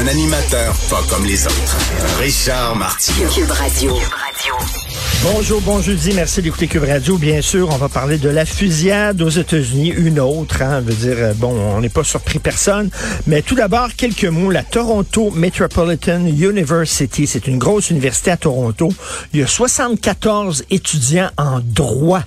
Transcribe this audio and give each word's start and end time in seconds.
Un 0.00 0.08
animateur 0.08 0.74
pas 0.90 1.02
comme 1.08 1.24
les 1.24 1.46
autres. 1.46 1.76
Richard 2.18 2.74
Martineau. 2.74 3.28
Cube 3.28 3.50
Radio. 3.50 3.96
Bonjour, 5.22 5.60
bon 5.60 5.80
jeudi, 5.80 6.12
merci 6.14 6.42
d'écouter 6.42 6.66
Cube 6.66 6.82
Radio. 6.84 7.16
Bien 7.16 7.40
sûr, 7.40 7.68
on 7.70 7.76
va 7.76 7.88
parler 7.88 8.18
de 8.18 8.28
la 8.28 8.44
fusillade 8.44 9.22
aux 9.22 9.28
États-Unis, 9.28 9.94
une 9.96 10.18
autre, 10.18 10.62
hein, 10.62 10.80
veut 10.80 10.94
dire, 10.94 11.16
euh, 11.18 11.34
bon, 11.34 11.52
on 11.52 11.80
n'est 11.80 11.88
pas 11.88 12.02
surpris 12.02 12.40
personne, 12.40 12.90
mais 13.28 13.42
tout 13.42 13.54
d'abord, 13.54 13.94
quelques 13.96 14.24
mots, 14.24 14.50
la 14.50 14.64
Toronto 14.64 15.30
Metropolitan 15.30 16.26
University, 16.26 17.28
c'est 17.28 17.46
une 17.46 17.58
grosse 17.58 17.90
université 17.90 18.32
à 18.32 18.36
Toronto, 18.36 18.92
il 19.32 19.40
y 19.40 19.42
a 19.44 19.46
74 19.46 20.64
étudiants 20.70 21.30
en 21.36 21.60
droit 21.60 22.24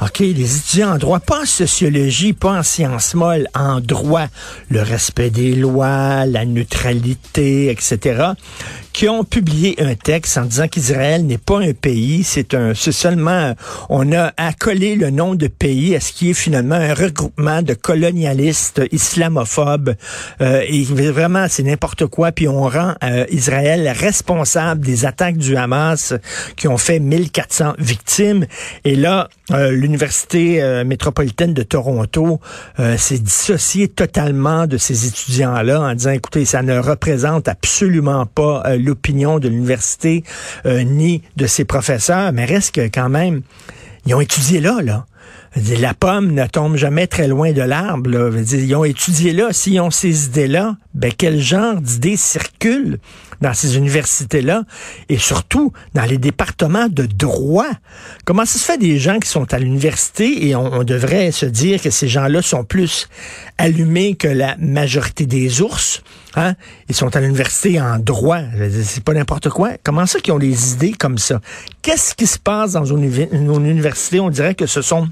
OK, 0.00 0.20
les 0.20 0.56
étudiants 0.56 0.94
en 0.94 0.98
droit, 0.98 1.18
pas 1.18 1.42
en 1.42 1.44
sociologie, 1.44 2.32
pas 2.32 2.60
en 2.60 2.62
sciences 2.62 3.14
molles, 3.14 3.48
en 3.54 3.80
droit, 3.80 4.26
le 4.70 4.80
respect 4.80 5.30
des 5.30 5.56
lois, 5.56 6.24
la 6.24 6.44
neutralité, 6.44 7.70
etc., 7.70 8.32
qui 8.98 9.08
ont 9.08 9.22
publié 9.22 9.80
un 9.80 9.94
texte 9.94 10.38
en 10.38 10.44
disant 10.44 10.66
qu'Israël 10.66 11.24
n'est 11.24 11.38
pas 11.38 11.60
un 11.60 11.72
pays, 11.72 12.24
c'est 12.24 12.52
un, 12.52 12.74
c'est 12.74 12.90
seulement, 12.90 13.54
on 13.88 14.10
a 14.10 14.32
accolé 14.36 14.96
le 14.96 15.10
nom 15.10 15.36
de 15.36 15.46
pays 15.46 15.94
à 15.94 16.00
ce 16.00 16.12
qui 16.12 16.30
est 16.30 16.34
finalement 16.34 16.74
un 16.74 16.94
regroupement 16.94 17.62
de 17.62 17.74
colonialistes 17.74 18.82
islamophobes, 18.90 19.94
euh, 20.40 20.64
et 20.66 20.82
vraiment 20.82 21.46
c'est 21.48 21.62
n'importe 21.62 22.06
quoi, 22.06 22.32
puis 22.32 22.48
on 22.48 22.64
rend 22.64 22.94
euh, 23.04 23.24
Israël 23.30 23.88
responsable 23.88 24.84
des 24.84 25.06
attaques 25.06 25.36
du 25.36 25.56
Hamas 25.56 26.14
qui 26.56 26.66
ont 26.66 26.76
fait 26.76 26.98
1400 26.98 27.74
victimes, 27.78 28.46
et 28.84 28.96
là, 28.96 29.28
euh, 29.50 29.70
l'université 29.70 30.62
euh, 30.62 30.84
métropolitaine 30.84 31.54
de 31.54 31.62
Toronto 31.62 32.38
euh, 32.80 32.98
s'est 32.98 33.18
dissociée 33.18 33.88
totalement 33.88 34.66
de 34.66 34.76
ces 34.76 35.06
étudiants-là 35.06 35.80
en 35.80 35.94
disant, 35.94 36.10
écoutez, 36.10 36.44
ça 36.44 36.62
ne 36.62 36.78
représente 36.78 37.48
absolument 37.48 38.26
pas 38.26 38.62
euh, 38.66 38.76
l'opinion 38.88 39.38
de 39.38 39.48
l'université 39.48 40.24
ni 40.66 41.22
de 41.36 41.46
ses 41.46 41.64
professeurs, 41.64 42.32
mais 42.32 42.44
reste 42.44 42.74
que 42.74 42.88
quand 42.88 43.08
même, 43.08 43.42
ils 44.06 44.14
ont 44.14 44.20
étudié 44.20 44.60
là, 44.60 44.80
là. 44.82 45.06
La 45.80 45.94
pomme 45.94 46.32
ne 46.32 46.46
tombe 46.46 46.76
jamais 46.76 47.06
très 47.06 47.26
loin 47.26 47.52
de 47.52 47.62
l'arbre. 47.62 48.10
Ils 48.52 48.74
ont 48.76 48.84
étudié 48.84 49.32
là. 49.32 49.52
S'ils 49.52 49.80
ont 49.80 49.90
ces 49.90 50.26
idées-là, 50.26 50.76
ben 50.94 51.10
quel 51.16 51.40
genre 51.40 51.80
d'idées 51.80 52.16
circulent 52.16 52.98
dans 53.40 53.54
ces 53.54 53.76
universités-là 53.76 54.64
et 55.08 55.16
surtout 55.18 55.72
dans 55.94 56.04
les 56.04 56.18
départements 56.18 56.88
de 56.88 57.06
droit? 57.06 57.70
Comment 58.24 58.44
ça 58.44 58.58
se 58.58 58.64
fait 58.64 58.78
des 58.78 58.98
gens 58.98 59.18
qui 59.18 59.28
sont 59.28 59.52
à 59.52 59.58
l'université 59.58 60.46
et 60.46 60.54
on, 60.54 60.72
on 60.72 60.84
devrait 60.84 61.32
se 61.32 61.46
dire 61.46 61.80
que 61.82 61.90
ces 61.90 62.08
gens-là 62.08 62.42
sont 62.42 62.64
plus 62.64 63.08
allumés 63.56 64.14
que 64.14 64.28
la 64.28 64.56
majorité 64.58 65.26
des 65.26 65.60
ours? 65.62 66.02
Hein? 66.36 66.54
Ils 66.88 66.94
sont 66.94 67.14
à 67.16 67.20
l'université 67.20 67.80
en 67.80 67.98
droit. 67.98 68.40
C'est 68.82 69.04
pas 69.04 69.14
n'importe 69.14 69.48
quoi. 69.48 69.70
Comment 69.82 70.06
ça 70.06 70.20
qu'ils 70.20 70.32
ont 70.32 70.38
des 70.38 70.72
idées 70.72 70.92
comme 70.92 71.18
ça? 71.18 71.40
Qu'est-ce 71.82 72.14
qui 72.14 72.26
se 72.26 72.38
passe 72.38 72.72
dans 72.72 72.84
une, 72.84 73.04
université? 73.04 74.20
On 74.20 74.30
dirait 74.30 74.54
que 74.54 74.66
ce 74.66 74.82
sont 74.82 75.08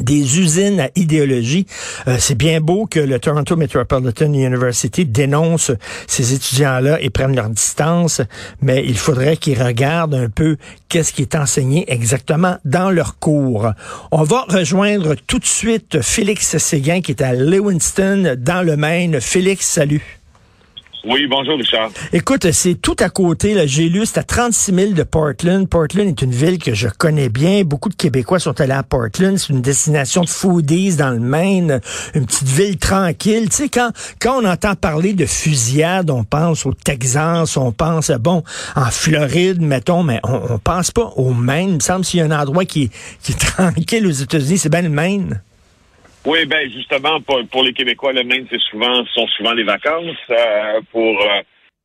des 0.00 0.38
usines 0.38 0.78
à 0.78 0.90
idéologie. 0.94 1.66
Euh, 2.06 2.18
c'est 2.20 2.36
bien 2.36 2.60
beau 2.60 2.86
que 2.86 3.00
le 3.00 3.18
Toronto 3.18 3.56
Metropolitan 3.56 4.32
University 4.32 5.04
dénonce 5.04 5.72
ces 6.06 6.34
étudiants-là 6.34 7.00
et 7.00 7.10
prennent 7.10 7.34
leur 7.34 7.48
distance, 7.48 8.20
mais 8.62 8.84
il 8.86 8.96
faudrait 8.96 9.36
qu'ils 9.36 9.60
regardent 9.60 10.14
un 10.14 10.28
peu 10.28 10.56
qu'est-ce 10.88 11.12
qui 11.12 11.22
est 11.22 11.34
enseigné 11.34 11.84
exactement 11.92 12.58
dans 12.64 12.90
leur 12.90 13.18
cours. 13.18 13.72
On 14.12 14.22
va 14.22 14.44
rejoindre 14.48 15.16
tout 15.26 15.40
de 15.40 15.46
suite 15.46 16.00
Félix 16.00 16.58
Séguin 16.58 17.00
qui 17.00 17.10
est 17.10 17.22
à 17.22 17.32
Lewinston 17.34 18.36
dans 18.38 18.64
le 18.64 18.76
Maine. 18.76 19.20
Félix, 19.20 19.66
salut. 19.66 20.17
Oui, 21.04 21.26
bonjour 21.28 21.56
Richard. 21.56 21.90
Écoute, 22.12 22.50
c'est 22.50 22.74
tout 22.74 22.96
à 22.98 23.08
côté. 23.08 23.66
J'ai 23.68 23.88
lu, 23.88 24.04
c'est 24.04 24.18
à 24.18 24.22
36 24.24 24.74
000 24.74 24.92
de 24.92 25.04
Portland. 25.04 25.68
Portland 25.68 26.08
est 26.08 26.22
une 26.22 26.32
ville 26.32 26.58
que 26.58 26.74
je 26.74 26.88
connais 26.88 27.28
bien. 27.28 27.62
Beaucoup 27.62 27.88
de 27.88 27.94
Québécois 27.94 28.40
sont 28.40 28.60
allés 28.60 28.72
à 28.72 28.82
Portland. 28.82 29.38
C'est 29.38 29.52
une 29.52 29.62
destination 29.62 30.22
de 30.22 30.28
foodies 30.28 30.96
dans 30.96 31.10
le 31.10 31.20
Maine, 31.20 31.80
une 32.14 32.26
petite 32.26 32.48
ville 32.48 32.76
tranquille. 32.78 33.48
Tu 33.48 33.56
sais, 33.56 33.68
quand, 33.68 33.90
quand 34.20 34.42
on 34.42 34.44
entend 34.44 34.74
parler 34.74 35.12
de 35.12 35.24
fusillade, 35.24 36.10
on 36.10 36.24
pense 36.24 36.66
au 36.66 36.74
Texas, 36.74 37.56
on 37.56 37.70
pense, 37.70 38.10
bon, 38.10 38.42
en 38.74 38.90
Floride, 38.90 39.62
mettons, 39.62 40.02
mais 40.02 40.20
on, 40.24 40.54
on 40.54 40.58
pense 40.58 40.90
pas 40.90 41.12
au 41.16 41.32
Maine. 41.32 41.68
Il 41.68 41.74
me 41.76 41.80
semble 41.80 42.04
s'il 42.04 42.20
y 42.20 42.22
a 42.22 42.26
un 42.26 42.38
endroit 42.38 42.64
qui, 42.64 42.90
qui 43.22 43.32
est 43.32 43.36
tranquille 43.56 44.06
aux 44.06 44.10
États-Unis, 44.10 44.58
c'est 44.58 44.68
bien 44.68 44.82
le 44.82 44.88
Maine. 44.88 45.40
Oui, 46.28 46.44
ben 46.44 46.70
justement, 46.70 47.22
pour, 47.22 47.40
pour 47.50 47.62
les 47.62 47.72
Québécois, 47.72 48.12
le 48.12 48.22
Maine, 48.22 48.46
c'est 48.50 48.60
souvent, 48.70 49.02
sont 49.14 49.26
souvent 49.28 49.54
les 49.54 49.62
vacances. 49.62 50.14
Euh, 50.28 50.78
pour 50.92 51.18
euh, 51.22 51.40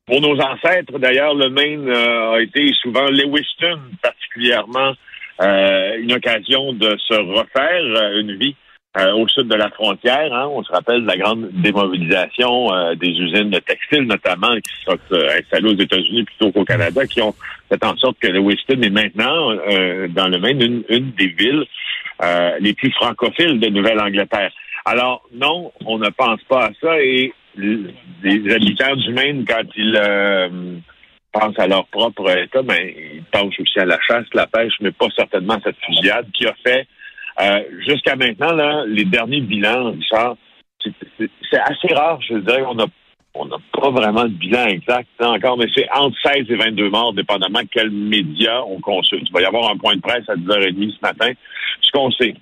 pour 0.06 0.20
nos 0.20 0.38
ancêtres, 0.38 1.00
d'ailleurs, 1.00 1.34
le 1.34 1.50
Maine 1.50 1.88
euh, 1.88 2.34
a 2.34 2.42
été 2.42 2.70
souvent 2.82 3.08
Lewiston, 3.08 3.80
particulièrement 4.02 4.94
une 5.40 6.12
occasion 6.12 6.74
de 6.74 6.96
se 7.08 7.14
refaire 7.14 8.12
une 8.20 8.36
vie 8.36 8.56
au 9.16 9.28
sud 9.28 9.48
de 9.48 9.56
la 9.56 9.70
frontière. 9.72 10.32
Hein. 10.32 10.48
On 10.52 10.64
se 10.64 10.72
rappelle 10.72 11.02
de 11.02 11.08
la 11.08 11.18
grande 11.18 11.50
démobilisation 11.54 12.70
des 12.96 13.10
usines 13.10 13.50
de 13.50 13.60
textiles, 13.60 14.04
notamment, 14.04 14.56
qui 14.58 14.84
sont 14.86 14.98
installées 15.12 15.74
aux 15.74 15.80
États-Unis 15.80 16.24
plutôt 16.24 16.52
qu'au 16.52 16.64
Canada, 16.64 17.06
qui 17.08 17.22
ont 17.22 17.34
fait 17.68 17.84
en 17.84 17.98
sorte 17.98 18.20
que 18.20 18.28
Lewiston 18.28 18.82
est 18.84 18.92
maintenant, 18.92 19.54
dans 20.10 20.28
le 20.28 20.38
Maine, 20.40 20.62
une, 20.62 20.84
une 20.88 21.12
des 21.12 21.28
villes 21.28 21.66
euh, 22.22 22.58
les 22.60 22.74
plus 22.74 22.92
francophiles 22.92 23.60
de 23.60 23.70
Nouvelle-Angleterre. 23.70 24.52
Alors, 24.86 25.24
non, 25.34 25.72
on 25.86 25.98
ne 25.98 26.10
pense 26.10 26.42
pas 26.44 26.66
à 26.66 26.70
ça 26.82 27.00
et 27.02 27.34
les 27.56 28.54
habitants 28.54 28.96
du 28.96 29.14
Maine, 29.14 29.46
quand 29.48 29.64
ils 29.76 29.96
euh, 29.96 30.50
pensent 31.32 31.60
à 31.60 31.68
leur 31.68 31.86
propre 31.88 32.30
État, 32.38 32.62
ben, 32.62 32.80
ils 32.82 33.24
pensent 33.32 33.60
aussi 33.60 33.80
à 33.80 33.86
la 33.86 34.00
chasse, 34.02 34.26
la 34.34 34.48
pêche, 34.48 34.74
mais 34.82 34.92
pas 34.92 35.08
certainement 35.16 35.56
à 35.56 35.62
cette 35.64 35.78
fusillade 35.86 36.28
qui 36.34 36.46
a 36.46 36.54
fait, 36.66 36.88
euh, 37.42 37.64
jusqu'à 37.88 38.16
maintenant, 38.16 38.54
là, 38.54 38.84
les 38.88 39.06
derniers 39.06 39.42
bilans, 39.42 39.92
Richard, 39.92 40.36
c'est 41.50 41.60
assez 41.60 41.94
rare, 41.94 42.20
je 42.22 42.36
dire, 42.36 42.68
on 42.70 42.80
a 42.80 42.86
on 43.36 43.46
n'a 43.46 43.58
pas 43.72 43.90
vraiment 43.90 44.26
de 44.26 44.34
bilan 44.34 44.68
exact 44.68 45.10
encore, 45.20 45.58
mais 45.58 45.68
c'est 45.76 45.88
entre 45.92 46.16
16 46.24 46.46
et 46.50 46.56
22 46.56 46.90
morts, 46.90 47.14
dépendamment 47.14 47.62
quels 47.72 47.90
médias 47.90 48.62
on 48.68 48.80
consulte. 48.80 49.28
Il 49.28 49.34
va 49.34 49.42
y 49.42 49.46
avoir 49.46 49.72
un 49.72 49.78
point 49.78 49.96
de 49.96 50.02
presse 50.02 50.28
à 50.30 50.36
10h30 50.36 50.96
ce 50.96 51.02
matin. 51.02 51.32
Ce 51.82 51.92
qu'on 51.92 52.12
sait, 52.12 52.36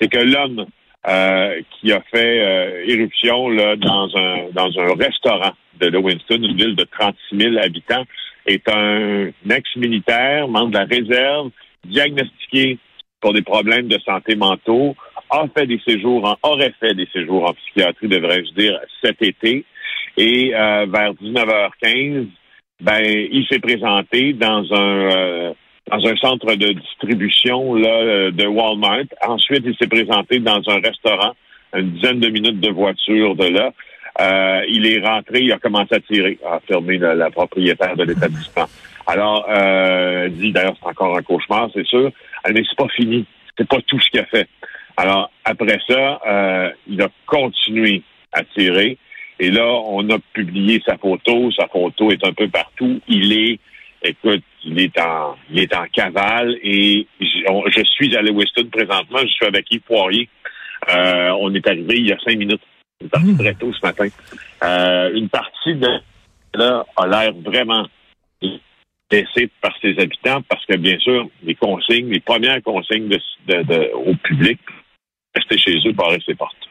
c'est 0.00 0.08
que 0.08 0.18
l'homme 0.18 0.66
euh, 1.08 1.60
qui 1.72 1.92
a 1.92 2.00
fait 2.12 2.40
euh, 2.40 2.84
éruption 2.86 3.50
là, 3.50 3.76
dans 3.76 4.08
un 4.16 4.50
dans 4.52 4.70
un 4.78 4.94
restaurant 4.94 5.52
de 5.80 5.96
Winston, 5.96 6.42
une 6.42 6.56
ville 6.56 6.76
de 6.76 6.84
36 6.84 7.36
000 7.36 7.56
habitants, 7.58 8.04
est 8.46 8.68
un 8.68 9.30
ex-militaire, 9.50 10.48
membre 10.48 10.70
de 10.70 10.78
la 10.78 10.84
réserve, 10.84 11.50
diagnostiqué 11.84 12.78
pour 13.20 13.32
des 13.32 13.42
problèmes 13.42 13.88
de 13.88 13.98
santé 14.00 14.34
mentaux, 14.34 14.96
a 15.30 15.46
fait 15.56 15.66
des 15.66 15.80
séjours, 15.86 16.24
en, 16.24 16.36
aurait 16.48 16.74
fait 16.78 16.94
des 16.94 17.08
séjours 17.12 17.48
en 17.48 17.54
psychiatrie, 17.54 18.08
devrais-je 18.08 18.52
dire, 18.52 18.78
cet 19.02 19.22
été, 19.22 19.64
et 20.16 20.54
euh, 20.54 20.86
vers 20.88 21.12
19h15, 21.14 22.26
ben, 22.80 23.00
il 23.04 23.46
s'est 23.48 23.60
présenté 23.60 24.32
dans 24.32 24.64
un 24.72 25.10
euh, 25.10 25.52
dans 25.90 26.06
un 26.06 26.16
centre 26.16 26.54
de 26.54 26.72
distribution 26.72 27.74
là, 27.74 27.88
euh, 27.88 28.30
de 28.30 28.46
Walmart. 28.46 29.04
Ensuite, 29.26 29.62
il 29.64 29.76
s'est 29.76 29.88
présenté 29.88 30.38
dans 30.38 30.60
un 30.68 30.80
restaurant, 30.80 31.34
une 31.74 31.90
dizaine 31.92 32.20
de 32.20 32.28
minutes 32.28 32.60
de 32.60 32.70
voiture 32.70 33.34
de 33.34 33.46
là. 33.46 33.72
Euh, 34.20 34.60
il 34.68 34.86
est 34.86 35.04
rentré, 35.04 35.40
il 35.40 35.52
a 35.52 35.58
commencé 35.58 35.94
à 35.94 36.00
tirer, 36.00 36.38
a 36.44 36.56
affirmé 36.56 36.98
la, 36.98 37.30
propriétaire 37.30 37.96
de 37.96 38.04
l'établissement. 38.04 38.66
Alors, 39.06 39.46
euh, 39.48 40.28
dit 40.28 40.52
d'ailleurs 40.52 40.76
c'est 40.80 40.88
encore 40.88 41.16
un 41.16 41.22
cauchemar, 41.22 41.70
c'est 41.74 41.86
sûr, 41.86 42.10
mais 42.46 42.62
c'est 42.68 42.76
pas 42.76 42.88
fini. 42.88 43.24
C'est 43.56 43.68
pas 43.68 43.80
tout 43.86 43.98
ce 44.00 44.10
qu'il 44.10 44.20
a 44.20 44.26
fait. 44.26 44.48
Alors, 44.96 45.30
après 45.44 45.78
ça, 45.88 46.20
euh, 46.26 46.70
il 46.86 47.00
a 47.02 47.08
continué 47.26 48.02
à 48.32 48.44
tirer. 48.44 48.98
Et 49.42 49.50
là, 49.50 49.66
on 49.66 50.08
a 50.08 50.20
publié 50.32 50.80
sa 50.86 50.96
photo. 50.96 51.50
Sa 51.50 51.66
photo 51.66 52.12
est 52.12 52.24
un 52.24 52.32
peu 52.32 52.46
partout. 52.46 53.00
Il 53.08 53.32
est, 53.32 53.58
écoute, 54.00 54.44
il 54.64 54.78
est 54.78 54.96
en, 55.00 55.34
il 55.50 55.58
est 55.58 55.74
en 55.74 55.84
cavale 55.92 56.56
et 56.62 57.08
je, 57.20 57.82
suis 57.96 58.16
à 58.16 58.22
Lewiston 58.22 58.68
présentement. 58.70 59.18
Je 59.18 59.32
suis 59.32 59.46
avec 59.46 59.66
Yves 59.72 59.80
Poirier. 59.80 60.28
Euh, 60.94 61.30
on 61.40 61.52
est 61.54 61.66
arrivé 61.66 61.96
il 61.96 62.06
y 62.06 62.12
a 62.12 62.18
cinq 62.20 62.38
minutes. 62.38 62.62
On 63.00 63.06
est 63.06 63.08
parti 63.08 63.32
mmh. 63.32 63.38
très 63.38 63.54
tôt 63.54 63.72
ce 63.72 63.84
matin. 63.84 64.06
Euh, 64.62 65.12
une 65.12 65.28
partie 65.28 65.74
de 65.74 65.88
là 66.54 66.86
a 66.96 67.06
l'air 67.08 67.32
vraiment 67.34 67.88
laissé 69.10 69.50
par 69.60 69.76
ses 69.82 69.98
habitants 69.98 70.42
parce 70.48 70.64
que, 70.66 70.76
bien 70.76 71.00
sûr, 71.00 71.28
les 71.42 71.56
consignes, 71.56 72.10
les 72.10 72.20
premières 72.20 72.62
consignes 72.62 73.08
de, 73.08 73.92
au 73.94 74.14
public, 74.14 74.60
rester 75.34 75.58
chez 75.58 75.80
eux, 75.84 75.92
barrer 75.92 76.22
ses 76.24 76.36
portes. 76.36 76.68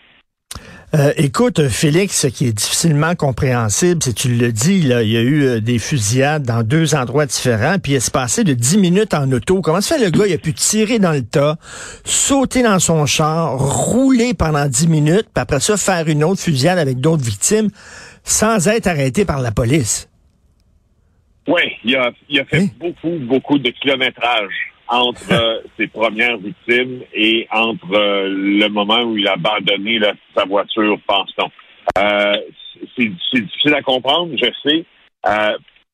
Euh, 0.94 1.14
écoute, 1.16 1.70
Félix, 1.70 2.20
ce 2.20 2.28
qui 2.28 2.48
est 2.48 2.52
difficilement 2.52 3.16
compréhensible, 3.16 4.04
c'est 4.04 4.14
tu 4.14 4.28
le 4.36 4.52
dis, 4.52 4.82
là, 4.82 5.04
il 5.04 5.10
y 5.10 5.16
a 5.16 5.22
eu 5.22 5.44
euh, 5.44 5.62
des 5.62 5.80
fusillades 5.80 6.44
dans 6.44 6.64
deux 6.64 6.96
endroits 6.96 7.26
différents, 7.26 7.78
puis 7.80 7.94
il 7.94 8.02
s'est 8.02 8.12
passé 8.12 8.44
de 8.44 8.54
dix 8.54 8.78
minutes 8.78 9.14
en 9.14 9.32
auto. 9.32 9.62
Comment 9.62 9.80
se 9.80 9.94
fait 9.94 10.04
le 10.04 10.10
gars, 10.10 10.28
il 10.28 10.34
a 10.34 10.38
pu 10.38 10.54
tirer 10.54 11.00
dans 11.00 11.14
le 11.14 11.24
tas, 11.24 11.56
sauter 12.04 12.62
dans 12.62 12.80
son 12.80 13.06
char, 13.06 13.58
rouler 13.58 14.34
pendant 14.34 14.68
dix 14.68 14.90
minutes, 14.90 15.28
puis 15.34 15.42
après 15.42 15.62
ça, 15.62 15.78
faire 15.78 16.10
une 16.10 16.26
autre 16.26 16.42
fusillade 16.42 16.78
avec 16.78 17.00
d'autres 17.00 17.24
victimes, 17.24 17.70
sans 18.26 18.68
être 18.68 18.88
arrêté 18.88 19.24
par 19.24 19.40
la 19.40 19.52
police? 19.52 20.10
Oui, 21.48 21.62
il 21.86 21.96
a, 21.96 22.12
il 22.28 22.40
a 22.42 22.46
fait 22.46 22.64
hein? 22.64 22.68
beaucoup, 22.78 23.18
beaucoup 23.28 23.58
de 23.58 23.70
kilométrage 23.70 24.71
entre 24.92 25.32
euh, 25.32 25.62
ses 25.78 25.88
premières 25.88 26.38
victimes 26.38 27.02
et 27.14 27.48
entre 27.50 27.94
euh, 27.94 28.28
le 28.30 28.68
moment 28.68 29.02
où 29.04 29.18
il 29.18 29.26
a 29.26 29.34
abandonné 29.34 30.00
sa 30.36 30.44
voiture, 30.46 31.00
pense-t-on. 31.08 31.50
Euh, 31.98 32.36
c'est 32.98 33.40
difficile 33.40 33.74
à 33.74 33.82
comprendre, 33.82 34.36
je 34.36 34.50
sais. 34.70 34.86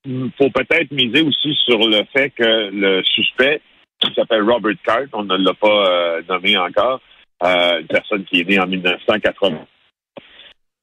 Il 0.06 0.32
faut 0.38 0.50
peut-être 0.50 0.92
miser 0.92 1.22
aussi 1.22 1.54
sur 1.66 1.78
le 1.78 2.04
fait 2.12 2.32
que 2.32 2.72
le 2.72 3.04
suspect, 3.04 3.62
qui 4.00 4.14
s'appelle 4.16 4.44
Robert 4.44 4.76
Cart, 4.84 5.08
on 5.14 5.24
ne 5.24 5.38
l'a 5.38 5.54
pas 5.54 6.22
nommé 6.30 6.58
encore, 6.58 7.02
une 7.44 7.88
personne 7.88 8.24
qui 8.26 8.40
est 8.40 8.48
née 8.48 8.60
en 8.60 8.68
1980, 8.68 9.66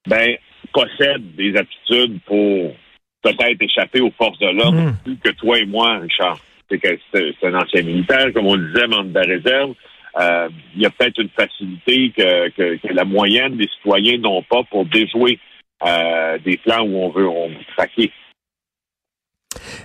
ben, 0.07 0.37
possède 0.71 1.35
des 1.35 1.55
aptitudes 1.57 2.19
pour 2.25 2.75
peut-être 3.23 3.61
échapper 3.61 4.01
aux 4.01 4.11
forces 4.11 4.37
de 4.39 4.47
l'ordre 4.47 4.79
hmm. 4.79 4.97
plus 5.03 5.17
que 5.17 5.31
toi 5.31 5.57
et 5.57 5.65
moi, 5.65 5.97
Richard 5.97 6.37
c'est 6.69 6.79
que 6.79 7.45
un 7.45 7.53
ancien 7.55 7.83
militaire, 7.83 8.33
comme 8.33 8.47
on 8.47 8.57
disait, 8.57 8.87
membre 8.87 9.09
de 9.09 9.19
la 9.19 9.25
réserve. 9.25 9.73
Euh, 10.19 10.49
il 10.75 10.81
y 10.81 10.85
a 10.85 10.89
peut-être 10.89 11.19
une 11.19 11.29
facilité 11.29 12.11
que, 12.15 12.49
que, 12.49 12.93
la 12.93 13.03
moyenne 13.03 13.57
des 13.57 13.67
citoyens 13.67 14.17
n'ont 14.17 14.43
pas 14.43 14.63
pour 14.63 14.85
déjouer 14.85 15.39
euh, 15.85 16.37
des 16.39 16.57
plans 16.57 16.83
où 16.83 16.95
on 16.97 17.09
veut, 17.09 17.27
on 17.27 17.49
veut 17.49 17.55
traquer. 17.75 18.11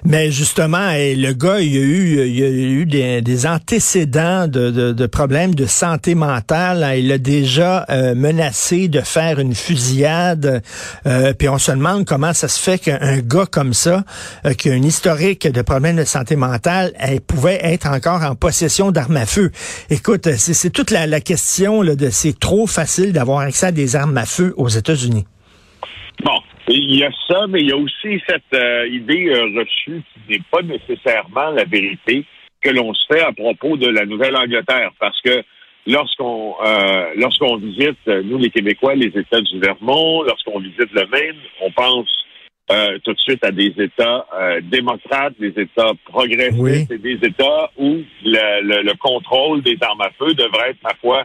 Mais 0.05 0.31
justement, 0.31 0.93
le 0.93 1.33
gars, 1.33 1.61
il 1.61 1.77
a 1.77 1.81
eu, 1.81 2.27
il 2.29 2.43
a 2.43 2.49
eu 2.49 2.87
des, 2.87 3.47
antécédents 3.47 4.49
de, 4.49 5.07
problèmes 5.07 5.55
de 5.55 5.67
santé 5.67 6.15
mentale. 6.15 6.87
Il 6.99 7.13
a 7.13 7.19
déjà 7.19 7.85
euh, 7.91 8.15
menacé 8.15 8.89
de 8.89 9.01
faire 9.01 9.39
une 9.39 9.55
fusillade. 9.55 10.63
Euh, 11.07 11.33
puis 11.35 11.49
on 11.49 11.59
se 11.59 11.73
demande 11.73 12.05
comment 12.07 12.33
ça 12.33 12.49
se 12.49 12.61
fait 12.61 12.79
qu'un 12.79 13.19
gars 13.19 13.47
comme 13.47 13.75
ça, 13.75 14.05
euh, 14.47 14.55
qui 14.55 14.71
a 14.71 14.73
un 14.73 14.83
historique 14.83 15.47
de 15.47 15.63
problèmes 15.63 15.97
de 15.97 16.05
santé 16.05 16.37
mentale, 16.37 16.93
elle 16.99 17.21
pouvait 17.21 17.61
être 17.63 17.87
encore 17.87 18.23
en 18.23 18.35
possession 18.35 18.93
d'armes 18.93 19.17
à 19.17 19.27
feu. 19.27 19.51
Écoute, 19.91 20.29
c'est 20.37 20.71
toute 20.71 20.91
la, 20.91 21.07
la 21.07 21.21
question 21.21 21.83
là, 21.83 21.95
de 21.95 22.11
c'est 22.11 22.39
trop 22.39 22.67
facile 22.67 23.13
d'avoir 23.13 23.41
accès 23.41 23.67
à 23.67 23.73
des 23.73 23.97
armes 23.97 24.17
à 24.17 24.27
feu 24.27 24.55
aux 24.57 24.69
États-Unis. 24.69 25.27
Bon, 26.25 26.39
il 26.77 26.97
y 26.97 27.05
a 27.05 27.11
ça, 27.29 27.47
mais 27.49 27.61
il 27.61 27.69
y 27.69 27.73
a 27.73 27.77
aussi 27.77 28.23
cette 28.29 28.43
euh, 28.55 28.87
idée 28.89 29.29
euh, 29.29 29.59
reçue 29.59 30.03
qui 30.15 30.33
n'est 30.33 30.43
pas 30.51 30.63
nécessairement 30.63 31.51
la 31.51 31.65
vérité 31.65 32.25
que 32.61 32.71
l'on 32.71 32.93
se 32.95 33.07
fait 33.13 33.23
à 33.23 33.33
propos 33.33 33.77
de 33.77 33.89
la 33.89 34.05
Nouvelle-Angleterre, 34.05 34.93
parce 34.99 35.21
que 35.23 35.43
lorsqu'on 35.87 36.55
euh, 36.65 37.07
lorsqu'on 37.17 37.57
visite, 37.57 38.07
nous 38.07 38.39
les 38.39 38.51
Québécois, 38.51 38.95
les 38.95 39.07
États 39.07 39.41
du 39.41 39.59
Vermont, 39.59 40.23
lorsqu'on 40.23 40.61
visite 40.61 40.93
le 40.93 41.07
Maine, 41.07 41.37
on 41.63 41.71
pense 41.71 42.09
tout 43.03 43.13
de 43.13 43.19
suite 43.19 43.45
à 43.45 43.51
des 43.51 43.75
États 43.79 44.25
démocrates, 44.63 45.35
des 45.41 45.61
États 45.61 45.91
progressistes 46.05 46.93
et 46.93 46.99
des 46.99 47.19
États 47.21 47.69
où 47.77 48.01
le, 48.23 48.83
le, 48.85 48.95
contrôle 48.97 49.61
des 49.63 49.77
armes 49.81 50.03
à 50.03 50.11
feu 50.17 50.35
devrait 50.35 50.71
être, 50.71 50.83
ma 50.85 50.95
foi, 51.01 51.25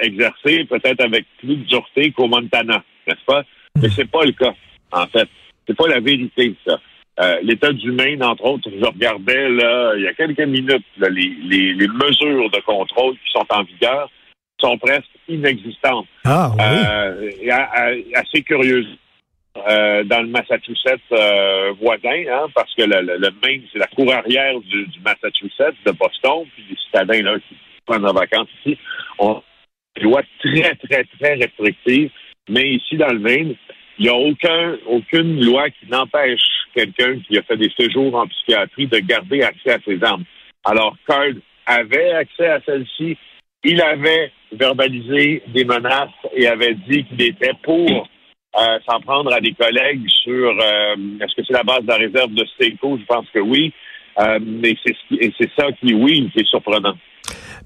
exercé 0.00 0.64
peut-être 0.64 1.02
avec 1.02 1.26
plus 1.40 1.56
de 1.56 1.64
dureté 1.64 2.10
qu'au 2.12 2.26
Montana, 2.26 2.82
n'est-ce 3.06 3.24
pas? 3.26 3.42
Mais 3.80 3.88
c'est 3.88 4.10
pas 4.10 4.24
le 4.24 4.32
cas, 4.32 4.54
en 4.92 5.06
fait. 5.06 5.28
C'est 5.66 5.76
pas 5.76 5.88
la 5.88 6.00
vérité, 6.00 6.54
ça. 6.66 6.78
Euh, 7.18 7.38
L'État 7.42 7.72
du 7.72 7.92
Maine, 7.92 8.22
entre 8.22 8.44
autres, 8.44 8.68
je 8.70 8.84
regardais 8.84 9.48
là, 9.48 9.94
il 9.96 10.02
y 10.02 10.06
a 10.06 10.12
quelques 10.12 10.40
minutes, 10.40 10.84
les, 10.98 11.88
mesures 11.88 12.50
de 12.50 12.60
contrôle 12.60 13.14
qui 13.14 13.32
sont 13.32 13.46
en 13.48 13.62
vigueur 13.62 14.10
sont 14.60 14.76
presque 14.78 15.08
inexistantes. 15.28 16.06
Ah, 16.24 16.50
oui. 16.52 17.48
Euh, 17.48 18.02
assez 18.14 18.42
curieuse. 18.42 18.86
Euh, 19.70 20.04
dans 20.04 20.20
le 20.20 20.28
Massachusetts 20.28 21.00
voisin, 21.80 22.24
hein, 22.30 22.46
parce 22.54 22.74
que 22.74 22.82
le, 22.82 23.30
Maine, 23.42 23.62
c'est 23.72 23.78
la 23.78 23.86
cour 23.86 24.12
arrière 24.12 24.60
du, 24.60 24.86
Massachusetts, 25.02 25.74
de 25.86 25.92
Boston, 25.92 26.44
puis 26.54 26.64
les 26.68 26.76
citadins 26.76 27.22
là, 27.22 27.38
qui 27.38 27.56
prennent 27.86 28.04
en 28.04 28.12
vacances 28.12 28.48
ici, 28.60 28.78
ont 29.18 29.42
des 29.96 30.02
lois 30.02 30.20
très, 30.40 30.74
très, 30.74 31.04
très 31.18 31.34
restrictives 31.36 32.10
mais 32.48 32.68
ici, 32.74 32.96
dans 32.96 33.12
le 33.12 33.18
Maine, 33.18 33.54
il 33.98 34.04
n'y 34.04 34.08
a 34.08 34.14
aucun, 34.14 34.76
aucune 34.86 35.44
loi 35.44 35.70
qui 35.70 35.86
n'empêche 35.90 36.40
quelqu'un 36.74 37.18
qui 37.20 37.38
a 37.38 37.42
fait 37.42 37.56
des 37.56 37.72
séjours 37.78 38.14
en 38.14 38.26
psychiatrie 38.26 38.86
de 38.86 38.98
garder 38.98 39.42
accès 39.42 39.72
à 39.72 39.78
ses 39.84 40.02
armes. 40.02 40.24
Alors, 40.64 40.96
Card 41.08 41.32
avait 41.64 42.12
accès 42.12 42.46
à 42.46 42.60
celle-ci. 42.66 43.16
Il 43.64 43.80
avait 43.80 44.30
verbalisé 44.52 45.42
des 45.48 45.64
menaces 45.64 46.10
et 46.34 46.46
avait 46.46 46.74
dit 46.74 47.04
qu'il 47.04 47.22
était 47.22 47.54
pour 47.62 48.08
euh, 48.58 48.78
s'en 48.88 49.00
prendre 49.00 49.32
à 49.32 49.40
des 49.40 49.52
collègues 49.52 50.06
sur 50.22 50.50
euh, 50.50 50.96
est-ce 51.20 51.34
que 51.34 51.44
c'est 51.46 51.52
la 51.52 51.62
base 51.62 51.82
de 51.82 51.88
la 51.88 51.96
réserve 51.96 52.32
de 52.32 52.44
Seiko? 52.58 52.98
Je 52.98 53.04
pense 53.04 53.26
que 53.32 53.40
oui. 53.40 53.72
Euh, 54.18 54.38
mais 54.40 54.74
c'est 54.84 55.50
ça 55.58 55.70
qui, 55.72 55.92
oui, 55.94 56.30
qui 56.32 56.40
est 56.40 56.48
surprenant. 56.48 56.94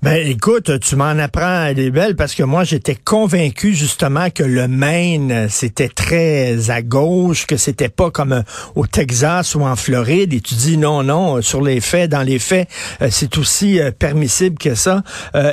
Ben 0.03 0.27
écoute, 0.27 0.81
tu 0.81 0.97
m'en 0.97 1.11
apprends 1.11 1.75
des 1.75 1.91
belles 1.91 2.17
parce 2.17 2.35
que 2.35 2.43
moi 2.43 2.65
j'étais 2.65 2.95
convaincu 2.95 3.75
justement 3.75 4.31
que 4.31 4.43
le 4.43 4.67
Maine 4.67 5.49
c'était 5.51 5.91
très 5.91 6.71
à 6.71 6.81
gauche, 6.81 7.47
que 7.47 7.59
c'était 7.59 7.91
pas 7.91 8.11
comme 8.11 8.33
euh, 8.33 8.43
au 8.77 8.87
Texas 8.87 9.55
ou 9.55 9.61
en 9.61 9.77
Floride. 9.77 10.33
Et 10.33 10.41
tu 10.41 10.55
dis 10.55 10.79
non, 10.79 11.03
non, 11.03 11.37
euh, 11.37 11.43
sur 11.43 11.61
les 11.61 11.83
faits, 11.83 12.11
dans 12.11 12.23
les 12.23 12.39
faits, 12.39 12.67
euh, 13.03 13.09
c'est 13.11 13.37
aussi 13.37 13.79
permissible 13.99 14.57
que 14.57 14.75
ça. 14.75 15.03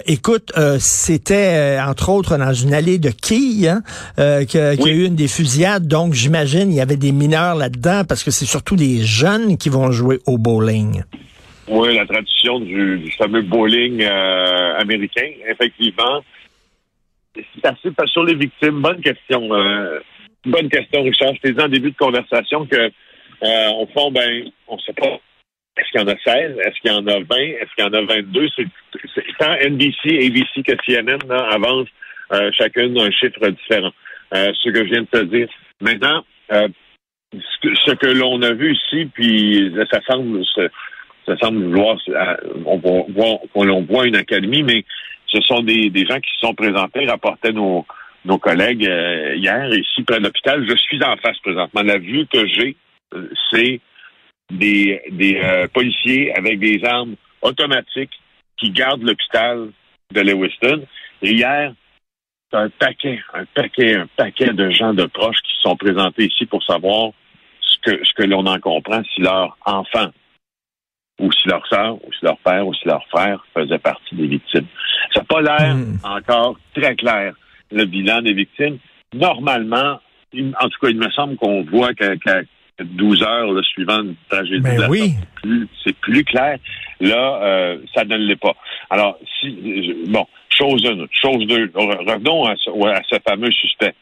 écoute, 0.06 0.54
c'était 0.80 1.78
entre 1.86 2.08
autres 2.10 2.38
dans 2.38 2.54
une 2.54 2.74
allée 2.74 3.00
de 3.00 3.10
quilles 3.10 3.68
hein, 4.18 4.46
qu'il 4.46 4.60
y 4.60 4.90
a 4.90 4.94
eu 4.94 5.06
une 5.06 5.16
des 5.16 5.28
fusillades. 5.28 5.88
Donc 5.88 6.14
j'imagine 6.14 6.72
il 6.72 6.76
y 6.76 6.82
avait 6.82 6.96
des 6.96 7.12
mineurs 7.12 7.56
là-dedans 7.56 8.04
parce 8.08 8.24
que 8.24 8.32
c'est 8.32 8.46
surtout 8.46 8.78
des 8.78 9.04
jeunes 9.04 9.58
qui 9.58 9.68
vont 9.68 9.92
jouer 9.92 10.22
au 10.26 10.38
bowling. 10.38 11.04
Oui, 11.68 11.96
la 11.96 12.06
tradition 12.06 12.60
du, 12.60 13.12
fameux 13.18 13.42
bowling 13.42 14.02
euh, 14.04 14.78
américain, 14.78 15.30
effectivement. 15.48 16.24
C'est 17.36 17.66
assez 17.66 17.92
pas 17.92 18.08
sur 18.08 18.24
les 18.24 18.36
victimes. 18.36 18.82
Bonne 18.82 19.02
question. 19.02 19.54
Euh, 19.54 20.00
bonne 20.46 20.70
question, 20.70 21.04
Richard. 21.04 21.36
Je 21.36 21.42
t'ai 21.42 21.54
dit 21.54 21.62
en 21.62 21.68
début 21.68 21.92
de 21.92 21.98
conversation 21.98 22.66
que 22.66 22.92
euh, 23.44 23.70
au 23.80 23.88
fond, 23.88 24.12
ben, 24.12 24.50
on 24.68 24.80
sait 24.80 24.94
pas. 24.94 25.20
Est-ce 25.78 25.92
qu'il 25.92 26.02
y 26.02 26.04
en 26.04 26.08
a 26.08 26.18
16? 26.18 26.58
Est-ce 26.58 26.80
qu'il 26.82 26.92
y 26.92 26.96
en 26.96 27.06
a 27.06 27.20
20? 27.20 27.36
Est-ce 27.36 27.76
qu'il 27.76 27.86
y 27.86 27.88
en 27.88 27.94
a 27.94 28.02
22? 28.02 28.48
C'est, 28.56 28.66
tant 29.38 29.54
NBC, 29.54 30.26
ABC 30.26 30.64
que 30.64 30.76
CNN 30.86 31.20
là, 31.28 31.48
avancent 31.52 31.90
euh, 32.32 32.50
chacune 32.54 33.00
un 33.00 33.12
chiffre 33.12 33.48
différent. 33.50 33.92
Euh, 34.34 34.52
ce 34.62 34.70
que 34.70 34.86
je 34.86 34.90
viens 34.90 35.02
de 35.02 35.08
te 35.08 35.24
dire. 35.26 35.48
Maintenant, 35.82 36.26
euh, 36.52 36.68
ce 37.34 37.60
que, 37.62 37.76
ce 37.86 37.92
que 37.92 38.08
l'on 38.08 38.42
a 38.42 38.54
vu 38.54 38.74
ici, 38.74 39.06
puis 39.14 39.72
ça 39.92 40.02
semble 40.10 40.44
se, 40.46 40.70
ça 41.28 41.38
semble 41.38 41.64
vouloir, 41.66 41.98
on 42.66 42.78
voit, 42.78 44.08
une 44.08 44.16
académie, 44.16 44.64
mais 44.64 44.86
ce 45.28 45.42
sont 45.42 45.62
des, 45.62 45.92
gens 46.08 46.20
qui 46.20 46.32
se 46.32 46.48
sont 46.48 46.54
présentés, 46.54 47.06
rapportaient 47.06 47.52
nos, 47.52 47.86
collègues 48.42 48.86
euh, 48.86 49.36
hier 49.36 49.70
ici 49.74 50.04
près 50.04 50.20
de 50.20 50.24
l'hôpital. 50.26 50.66
Je 50.68 50.76
suis 50.76 51.02
en 51.04 51.16
face 51.18 51.38
présentement. 51.40 51.82
La 51.82 51.98
vue 51.98 52.26
que 52.28 52.46
j'ai, 52.46 52.76
euh, 53.14 53.30
c'est 53.52 53.80
des, 54.52 55.02
des 55.12 55.40
euh, 55.42 55.68
policiers 55.68 56.34
avec 56.38 56.60
des 56.60 56.84
armes 56.84 57.16
automatiques 57.42 58.20
qui 58.58 58.72
gardent 58.72 59.04
l'hôpital 59.04 59.70
de 60.14 60.22
Lewiston. 60.22 60.86
Et 61.22 61.32
hier, 61.32 61.74
un 62.54 62.70
paquet, 62.70 63.20
un 63.34 63.46
paquet, 63.54 63.96
un 63.96 64.08
paquet 64.16 64.54
de 64.54 64.70
gens 64.72 64.94
de 64.94 65.06
proches 65.06 65.42
qui 65.42 65.56
se 65.56 65.62
sont 65.62 65.76
présentés 65.76 66.26
ici 66.26 66.46
pour 66.46 66.64
savoir 66.64 67.12
ce 67.62 67.78
que, 67.80 68.06
ce 68.06 68.14
que 68.14 68.24
l'on 68.24 68.46
en 68.46 68.60
comprend 68.60 69.04
si 69.14 69.22
leur 69.22 69.58
enfant 69.66 70.12
ou 71.20 71.32
si 71.32 71.48
leur 71.48 71.66
soeur, 71.68 71.96
ou 71.96 72.14
si 72.14 72.24
leur 72.24 72.38
père, 72.40 72.68
ou 72.68 72.74
si 72.74 72.88
leur 72.88 73.06
frère 73.08 73.46
faisait 73.54 73.80
partie 73.80 74.16
des 74.16 74.28
victimes. 74.28 74.68
Ça 75.14 75.22
n'a 75.22 75.26
pas 75.26 75.42
l'air 75.42 75.76
hmm. 75.76 76.00
encore 76.04 76.58
très 76.76 76.96
clair, 76.96 77.34
le 77.72 77.86
bilan 77.86 78.22
des 78.22 78.34
victimes. 78.34 78.78
Normalement, 79.14 80.00
en 80.36 80.70
tout 80.70 80.80
cas, 80.82 80.90
il 80.90 80.98
me 80.98 81.10
semble 81.12 81.38
qu'on 81.38 81.64
voit 81.64 81.94
qu'à 81.94 82.14
12 82.84 83.24
heures 83.24 83.52
le 83.52 83.64
suivant 83.64 84.04
une 84.04 84.16
tragédie, 84.30 84.62
ben 84.62 84.88
oui. 84.90 85.14
c'est 85.84 85.96
plus, 85.98 86.24
clair. 86.24 86.58
Là, 87.00 87.40
euh, 87.42 87.78
ça 87.96 88.04
ne 88.04 88.18
l'est 88.18 88.36
pas. 88.36 88.56
Alors, 88.90 89.18
si 89.40 89.96
bon, 90.08 90.26
chose 90.50 90.84
une, 90.84 91.08
chose 91.12 91.46
deux. 91.48 91.72
Revenons 91.74 92.46
à 92.46 92.56
ce, 92.56 93.20
fameux 93.28 93.52
suspect. 93.52 93.94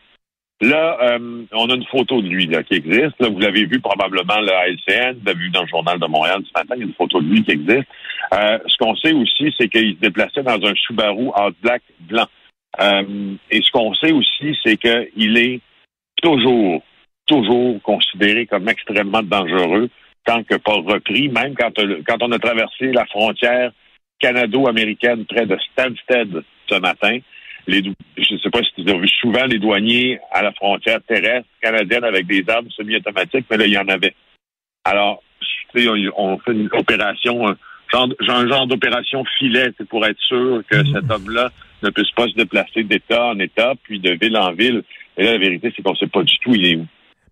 Là, 0.65 0.98
euh, 1.00 1.43
on 1.51 1.69
a 1.69 1.75
une 1.75 1.86
photo 1.86 2.22
de 2.24 2.27
lui 2.27 2.48
qui 2.48 2.74
existe. 2.74 3.22
Vous 3.24 3.39
l'avez 3.39 3.65
vu 3.65 3.79
probablement 3.79 4.39
là, 4.39 4.62
à 4.62 4.67
LCN, 4.67 5.19
vous 5.19 5.25
l'avez 5.25 5.39
vu 5.39 5.50
dans 5.51 5.62
le 5.62 5.67
journal 5.67 6.00
de 6.00 6.07
Montréal 6.07 6.41
ce 6.43 6.60
matin, 6.60 6.74
il 6.75 6.79
y 6.79 6.81
a 6.81 6.88
une 6.88 6.93
photo 6.93 7.22
de 7.22 7.27
lui 7.27 7.43
qui 7.43 7.51
existe. 7.51 7.88
Euh, 8.34 8.57
ce 8.65 8.77
qu'on 8.77 8.95
sait 8.95 9.13
aussi, 9.13 9.53
c'est 9.60 9.67
qu'il 9.67 9.93
se 9.93 10.00
déplaçait 10.00 10.41
dans 10.41 10.60
un 10.65 10.74
Subaru 10.74 11.27
Outback 11.27 11.84
blanc. 12.00 12.25
Euh, 12.81 13.36
et 13.51 13.62
ce 13.62 13.69
qu'on 13.72 13.93
sait 13.93 14.12
aussi, 14.12 14.57
c'est 14.63 14.77
qu'il 14.77 15.38
est 15.38 15.60
toujours, 16.24 16.81
toujours 17.27 17.79
considéré 17.84 18.48
comme 18.48 18.67
extrêmement 18.67 19.22
dangereux 19.22 19.89
tant 20.25 20.43
que 20.43 20.55
pas 20.55 20.74
repris, 20.74 21.29
même 21.29 21.53
quand, 21.53 21.74
quand 22.07 22.17
on 22.24 22.31
a 22.31 22.39
traversé 22.39 22.91
la 22.91 23.05
frontière 23.05 23.72
canado-américaine 24.17 25.25
près 25.25 25.45
de 25.45 25.55
Stansted 25.72 26.43
ce 26.67 26.79
matin 26.79 27.19
les, 27.67 27.84
je 28.17 28.34
ne 28.34 28.39
sais 28.39 28.50
pas 28.50 28.62
si 28.63 28.84
tu 28.84 28.89
as 28.89 28.98
vu 28.98 29.07
souvent 29.07 29.45
les 29.45 29.60
douaniers 29.60 30.19
à 30.31 30.41
la 30.41 30.51
frontière 30.51 31.00
terrestre 31.07 31.48
canadienne 31.62 32.03
avec 32.03 32.27
des 32.27 32.43
armes 32.48 32.69
semi-automatiques, 32.72 33.45
mais 33.50 33.57
là, 33.57 33.65
il 33.65 33.74
y 33.74 33.77
en 33.77 33.88
avait. 33.88 34.13
Alors, 34.84 35.24
on, 35.75 36.12
on 36.17 36.38
fait 36.39 36.53
une 36.53 36.69
opération, 36.72 37.48
un 37.48 37.57
genre, 37.91 38.10
un 38.27 38.48
genre 38.48 38.67
d'opération 38.67 39.24
filet, 39.38 39.72
c'est 39.77 39.88
pour 39.88 40.05
être 40.05 40.19
sûr 40.19 40.62
que 40.69 40.77
mm-hmm. 40.77 40.93
cet 40.93 41.12
homme-là 41.12 41.51
ne 41.84 41.89
puisse 41.89 42.12
pas 42.12 42.27
se 42.27 42.36
déplacer 42.36 42.84
d'État 42.84 43.25
en 43.25 43.39
État, 43.39 43.74
puis 43.84 44.00
de 44.00 44.12
ville 44.12 44.38
en 44.38 44.51
ville. 44.53 44.84
Et 45.17 45.24
là, 45.24 45.34
la 45.34 45.38
vérité, 45.38 45.72
c'est 45.75 45.81
qu'on 45.81 45.91
ne 45.91 45.98
sait 45.98 46.07
pas 46.07 46.24
du 46.24 46.38
tout 46.39 46.53
il 46.53 46.65
est 46.65 46.75
où. 46.75 46.86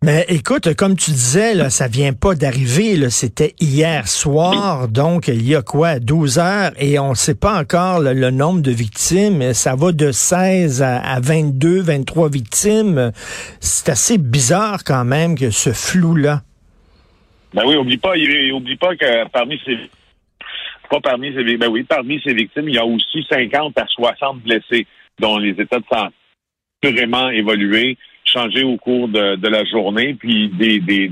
Mais 0.05 0.25
écoute, 0.27 0.73
comme 0.75 0.97
tu 0.97 1.11
disais, 1.11 1.69
ça 1.69 1.87
vient 1.87 2.11
pas 2.11 2.35
d'arriver. 2.35 3.09
C'était 3.09 3.53
hier 3.61 4.05
soir, 4.09 4.89
donc 4.89 5.29
il 5.29 5.47
y 5.47 5.55
a 5.55 5.61
quoi, 5.61 5.99
12 5.99 6.39
heures, 6.39 6.71
et 6.77 6.99
on 6.99 7.11
ne 7.11 7.15
sait 7.15 7.39
pas 7.39 7.57
encore 7.57 8.01
le, 8.01 8.29
nombre 8.29 8.61
de 8.61 8.71
victimes. 8.71 9.53
Ça 9.53 9.77
va 9.77 9.93
de 9.93 10.11
16 10.11 10.83
à, 10.83 11.21
22, 11.21 11.79
23 11.83 12.29
victimes. 12.29 13.13
C'est 13.61 13.87
assez 13.87 14.17
bizarre 14.17 14.83
quand 14.83 15.05
même 15.05 15.39
que 15.39 15.51
ce 15.51 15.71
flou-là. 15.71 16.41
Ben 17.53 17.63
oui, 17.65 17.77
oublie 17.77 17.97
pas, 17.97 18.11
oublie 18.11 18.75
pas 18.75 18.97
que 18.97 19.29
parmi 19.29 19.57
ces 19.63 19.77
pas 20.89 20.99
parmi 20.99 21.33
ces 21.33 21.55
ben 21.55 21.69
oui, 21.69 21.83
parmi 21.83 22.19
ces 22.21 22.33
victimes, 22.33 22.67
il 22.67 22.75
y 22.75 22.77
a 22.77 22.85
aussi 22.85 23.25
50 23.29 23.77
à 23.77 23.85
60 23.87 24.41
blessés 24.41 24.85
dont 25.17 25.37
les 25.37 25.51
états 25.51 25.79
de 25.79 25.85
santé 25.89 26.13
vraiment 26.91 27.29
évolué 27.29 27.97
changer 28.33 28.63
au 28.63 28.77
cours 28.77 29.07
de, 29.07 29.47
la 29.47 29.63
journée, 29.65 30.15
puis 30.15 30.49
des, 30.49 30.79
des 30.79 31.09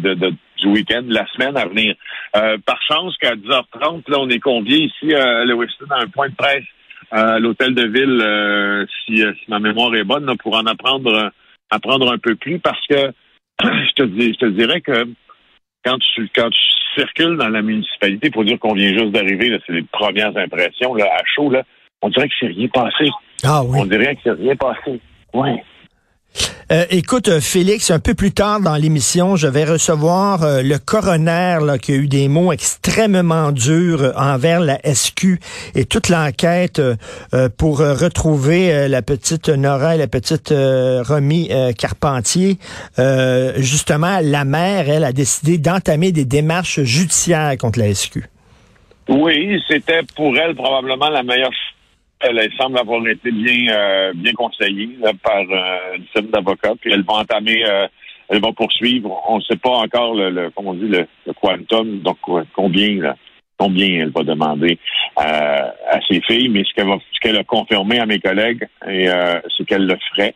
du 0.62 0.68
week-end, 0.68 1.04
la 1.08 1.26
semaine 1.34 1.58
à 1.58 1.66
venir. 1.66 1.96
Euh, 2.36 2.58
par 2.66 2.80
chance 2.84 3.18
qu'à 3.18 3.36
10h30, 3.36 4.10
là, 4.10 4.20
on 4.20 4.30
est 4.30 4.40
convié 4.40 4.86
ici 4.86 5.14
à 5.14 5.44
Lewiston 5.44 5.86
à 5.90 6.02
un 6.02 6.08
point 6.08 6.30
de 6.30 6.36
presse 6.36 6.64
à 7.12 7.40
l'hôtel 7.40 7.76
de 7.76 7.88
ville, 7.88 8.22
euh, 8.22 8.86
si, 9.06 9.22
ma 9.50 9.60
mémoire 9.60 9.94
est 9.96 10.06
bonne, 10.06 10.34
pour 10.38 10.56
en 10.56 10.66
apprendre 10.66 11.32
apprendre 11.70 12.12
un 12.12 12.18
peu 12.18 12.36
plus, 12.36 12.60
parce 12.60 12.86
que 12.88 13.12
je 13.64 13.92
te 13.96 14.04
dis, 14.04 14.34
je 14.34 14.46
te 14.46 14.46
dirais 14.46 14.82
que 14.82 15.08
quand 15.84 15.98
tu 16.14 16.30
quand 16.36 16.50
tu 16.50 16.62
circules 16.96 17.38
dans 17.38 17.50
la 17.50 17.62
municipalité 17.62 18.30
pour 18.30 18.46
dire 18.46 18.60
qu'on 18.60 18.74
vient 18.74 18.94
juste 18.94 19.12
d'arriver, 19.12 19.58
c'est 19.66 19.74
les 19.74 19.84
premières 19.84 20.36
impressions 20.38 20.94
là, 20.96 21.06
à 21.06 21.22
chaud, 21.26 21.50
là, 21.50 21.64
on 22.02 22.10
dirait 22.10 22.28
que 22.28 22.36
c'est 22.40 22.48
rien 22.48 22.68
passé. 22.68 23.10
Ah 23.44 23.62
oui. 23.64 23.80
On 23.82 23.86
dirait 23.86 24.16
que 24.16 24.22
c'est 24.24 24.32
rien 24.32 24.56
passé. 24.56 25.00
Oui. 25.34 25.50
Euh, 26.72 26.86
écoute, 26.90 27.28
euh, 27.28 27.42
Félix, 27.42 27.92
un 27.92 28.00
peu 28.00 28.14
plus 28.14 28.32
tard 28.32 28.62
dans 28.62 28.78
l'émission, 28.78 29.36
je 29.36 29.48
vais 29.48 29.66
recevoir 29.66 30.44
euh, 30.44 30.62
le 30.62 30.78
coroner 30.78 31.58
qui 31.82 31.92
a 31.92 31.96
eu 31.96 32.08
des 32.08 32.30
mots 32.30 32.54
extrêmement 32.54 33.52
durs 33.52 34.14
envers 34.16 34.62
la 34.62 34.80
SQ 34.86 35.40
et 35.76 35.84
toute 35.84 36.08
l'enquête 36.08 36.82
pour 37.58 37.80
retrouver 37.80 38.88
la 38.88 39.02
petite 39.02 39.50
Nora 39.50 39.96
et 39.96 39.98
la 39.98 40.08
petite 40.08 40.54
Romy 40.54 41.50
Carpentier. 41.78 42.58
justement, 43.58 44.20
la 44.22 44.46
mère, 44.46 44.90
elle, 44.90 45.04
a 45.04 45.12
décidé 45.12 45.58
d'entamer 45.58 46.12
des 46.12 46.26
démarches 46.26 46.82
judiciaires 46.82 47.58
contre 47.58 47.80
la 47.80 47.94
SQ. 47.94 48.20
Oui, 49.10 49.62
c'était 49.68 50.02
pour 50.16 50.38
elle 50.38 50.56
probablement 50.56 51.10
la 51.10 51.24
meilleure 51.24 51.54
elle, 52.24 52.52
semble 52.58 52.78
avoir 52.78 53.06
été 53.08 53.32
bien 53.32 53.74
euh, 53.74 54.12
bien 54.16 54.34
conseillée 54.34 54.90
par 55.24 55.40
euh, 55.40 55.98
une 55.98 56.06
firme 56.14 56.28
d'avocats. 56.28 56.76
Puis 56.80 56.92
elle 56.92 57.04
va 57.04 57.14
entamer, 57.16 57.64
euh, 57.68 57.88
elle 58.30 58.42
va 58.42 58.52
poursuivre. 58.52 59.22
On 59.28 59.38
ne 59.38 59.42
sait 59.42 59.58
pas 59.58 59.70
encore 59.70 60.16
le, 60.16 60.30
le 60.30 60.52
on 60.56 60.74
dit, 60.74 60.88
le, 60.88 61.08
quantum, 61.42 62.00
donc 62.00 62.18
combien 62.54 63.16
combien 63.58 64.02
elle 64.02 64.10
va 64.10 64.24
demander 64.24 64.80
à 65.16 66.00
ses 66.08 66.20
filles, 66.22 66.50
mais 66.50 66.64
ce 66.64 66.74
qu'elle 66.74 66.88
va 66.88 66.98
ce 67.12 67.20
qu'elle 67.20 67.38
a 67.38 67.44
confirmé 67.44 68.00
à 68.00 68.08
mes 68.08 68.20
collègues, 68.20 68.68
et 68.88 69.08
c'est 69.56 69.66
qu'elle 69.66 69.86
le 69.86 69.98
ferait. 70.10 70.34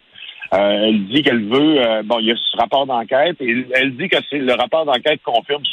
elle 0.51 1.07
dit 1.07 1.23
qu'elle 1.23 1.43
veut 1.45 2.03
bon, 2.03 2.19
il 2.19 2.27
y 2.27 2.31
a 2.31 2.35
ce 2.35 2.57
rapport 2.57 2.85
d'enquête 2.85 3.37
et 3.41 3.65
elle 3.73 3.95
dit 3.97 4.09
que 4.09 4.17
c'est 4.29 4.37
le 4.37 4.53
rapport 4.53 4.85
d'enquête 4.85 5.21
confirme 5.23 5.63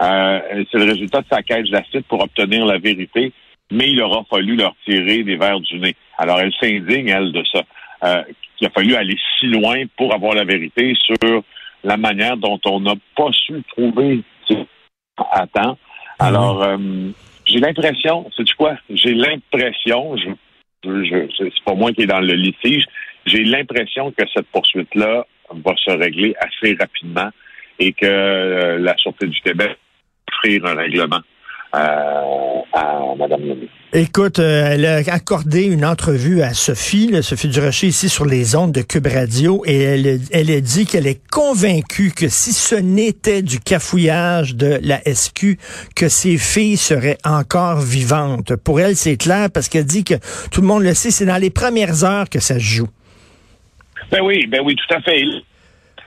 c'est 0.00 0.78
le 0.78 0.84
résultat 0.84 1.20
de 1.20 1.26
sa 1.30 1.42
quête, 1.42 1.66
je 1.66 1.72
la 1.72 1.84
cite, 1.84 2.06
pour 2.06 2.22
obtenir 2.22 2.64
la 2.66 2.78
vérité 2.78 3.32
mais 3.70 3.90
il 3.90 4.00
aura 4.02 4.24
fallu 4.28 4.56
leur 4.56 4.74
tirer 4.84 5.22
des 5.22 5.36
verres 5.36 5.60
du 5.60 5.78
nez. 5.78 5.94
Alors, 6.18 6.40
elle 6.40 6.52
s'indigne, 6.60 7.08
elle, 7.08 7.32
de 7.32 7.42
ça. 7.52 7.62
Euh, 8.04 8.22
qu'il 8.56 8.66
a 8.66 8.70
fallu 8.70 8.94
aller 8.94 9.16
si 9.38 9.46
loin 9.46 9.84
pour 9.96 10.12
avoir 10.14 10.34
la 10.34 10.44
vérité 10.44 10.94
sur 10.94 11.42
la 11.84 11.96
manière 11.96 12.36
dont 12.36 12.60
on 12.66 12.80
n'a 12.80 12.94
pas 13.16 13.30
su 13.32 13.62
trouver 13.68 14.22
à 15.18 15.46
temps. 15.46 15.78
Ah 16.18 16.26
Alors, 16.26 16.62
euh, 16.62 16.76
j'ai 17.46 17.58
l'impression, 17.58 18.30
c'est 18.36 18.52
quoi? 18.54 18.76
J'ai 18.90 19.14
l'impression, 19.14 20.16
je, 20.16 20.30
je, 20.84 21.26
c'est 21.38 21.64
pas 21.64 21.74
moi 21.74 21.92
qui 21.92 22.02
est 22.02 22.06
dans 22.06 22.20
le 22.20 22.34
litige, 22.34 22.84
j'ai 23.26 23.44
l'impression 23.44 24.12
que 24.12 24.24
cette 24.34 24.46
poursuite-là 24.48 25.26
va 25.52 25.74
se 25.76 25.90
régler 25.90 26.34
assez 26.40 26.76
rapidement 26.78 27.30
et 27.78 27.92
que 27.92 28.06
euh, 28.06 28.78
la 28.78 28.96
Sûreté 28.98 29.26
du 29.26 29.40
Québec 29.40 29.68
va 29.68 30.32
offrir 30.32 30.66
un 30.66 30.74
règlement 30.74 31.20
à, 31.72 33.14
Mme 33.18 33.66
Écoute, 33.92 34.38
euh, 34.38 34.70
elle 34.72 34.86
a 34.86 34.96
accordé 35.12 35.64
une 35.64 35.84
entrevue 35.84 36.42
à 36.42 36.54
Sophie, 36.54 37.10
Sophie 37.22 37.48
Durocher, 37.48 37.88
ici 37.88 38.08
sur 38.08 38.24
les 38.24 38.54
ondes 38.54 38.72
de 38.72 38.82
Cube 38.82 39.06
Radio, 39.06 39.62
et 39.66 39.78
elle, 39.78 40.20
elle 40.32 40.50
a 40.50 40.60
dit 40.60 40.86
qu'elle 40.86 41.06
est 41.06 41.20
convaincue 41.30 42.12
que 42.16 42.28
si 42.28 42.52
ce 42.52 42.76
n'était 42.76 43.42
du 43.42 43.58
cafouillage 43.58 44.54
de 44.54 44.78
la 44.82 45.00
SQ, 45.04 45.58
que 45.96 46.08
ses 46.08 46.38
filles 46.38 46.76
seraient 46.76 47.18
encore 47.24 47.80
vivantes. 47.80 48.54
Pour 48.56 48.80
elle, 48.80 48.94
c'est 48.94 49.16
clair 49.16 49.48
parce 49.52 49.68
qu'elle 49.68 49.86
dit 49.86 50.04
que 50.04 50.14
tout 50.52 50.60
le 50.60 50.66
monde 50.66 50.84
le 50.84 50.94
sait, 50.94 51.10
c'est 51.10 51.26
dans 51.26 51.40
les 51.40 51.50
premières 51.50 52.04
heures 52.04 52.28
que 52.28 52.40
ça 52.40 52.54
se 52.54 52.60
joue. 52.60 52.88
Ben 54.10 54.20
oui, 54.22 54.46
ben 54.46 54.60
oui, 54.64 54.76
tout 54.76 54.94
à 54.94 55.00
fait. 55.00 55.22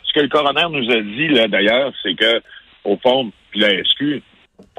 Ce 0.03 0.13
que 0.13 0.20
le 0.22 0.29
coroner 0.29 0.65
nous 0.72 0.89
a 0.91 1.01
dit, 1.01 1.27
là, 1.29 1.48
d'ailleurs, 1.48 1.93
c'est 2.01 2.15
que, 2.15 2.41
au 2.84 2.98
fond, 2.98 3.32
la 3.55 3.70
SQ, 3.84 4.22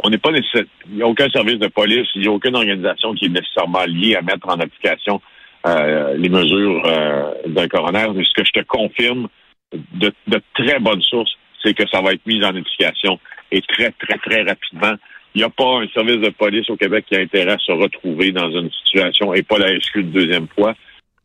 on 0.02 0.10
n'est 0.10 0.18
pas 0.18 0.32
nécessaire, 0.32 0.64
il 0.88 0.96
n'y 0.96 1.02
a 1.02 1.06
aucun 1.06 1.28
service 1.30 1.58
de 1.58 1.68
police, 1.68 2.08
il 2.14 2.22
n'y 2.22 2.28
a 2.28 2.32
aucune 2.32 2.56
organisation 2.56 3.14
qui 3.14 3.26
est 3.26 3.28
nécessairement 3.28 3.84
liée 3.86 4.16
à 4.16 4.22
mettre 4.22 4.48
en 4.48 4.58
application 4.58 5.20
euh, 5.66 6.14
les 6.16 6.28
mesures 6.28 6.82
euh, 6.86 7.32
d'un 7.46 7.68
coroner. 7.68 8.06
Mais 8.14 8.24
ce 8.24 8.34
que 8.34 8.44
je 8.44 8.60
te 8.60 8.64
confirme 8.64 9.28
de, 9.72 10.12
très 10.54 10.78
bonnes 10.78 11.02
sources, 11.02 11.32
c'est 11.62 11.74
que 11.74 11.88
ça 11.88 12.00
va 12.00 12.12
être 12.12 12.26
mis 12.26 12.44
en 12.44 12.54
application 12.54 13.18
et 13.50 13.62
très, 13.62 13.92
très, 13.92 14.18
très 14.18 14.42
rapidement. 14.42 14.94
Il 15.34 15.38
n'y 15.38 15.44
a 15.44 15.50
pas 15.50 15.80
un 15.80 15.88
service 15.88 16.20
de 16.20 16.30
police 16.30 16.68
au 16.70 16.76
Québec 16.76 17.06
qui 17.08 17.16
a 17.16 17.20
intérêt 17.20 17.52
à 17.52 17.58
se 17.58 17.72
retrouver 17.72 18.30
dans 18.30 18.50
une 18.50 18.70
situation, 18.70 19.34
et 19.34 19.42
pas 19.42 19.58
la 19.58 19.78
SQ 19.80 19.96
de 19.98 20.20
deuxième 20.20 20.48
fois, 20.48 20.74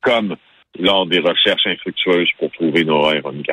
comme 0.02 0.36
lors 0.80 1.06
des 1.06 1.20
recherches 1.20 1.68
infructueuses 1.68 2.30
pour 2.38 2.52
trouver 2.52 2.84
Nora 2.84 3.16
et 3.16 3.20
Ronnie 3.20 3.44